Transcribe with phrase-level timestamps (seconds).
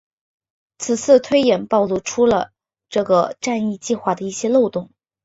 [0.79, 2.49] 此次推演暴露出了
[2.89, 4.89] 这个战役计划的一些漏洞。